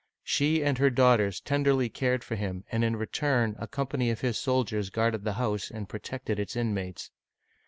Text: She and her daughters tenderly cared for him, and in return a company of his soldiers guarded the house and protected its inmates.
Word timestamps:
She 0.23 0.63
and 0.63 0.79
her 0.79 0.89
daughters 0.89 1.39
tenderly 1.39 1.87
cared 1.87 2.23
for 2.23 2.35
him, 2.35 2.63
and 2.71 2.83
in 2.83 2.95
return 2.95 3.55
a 3.59 3.67
company 3.67 4.09
of 4.09 4.21
his 4.21 4.35
soldiers 4.39 4.89
guarded 4.89 5.23
the 5.23 5.33
house 5.33 5.69
and 5.69 5.87
protected 5.87 6.39
its 6.39 6.55
inmates. 6.55 7.11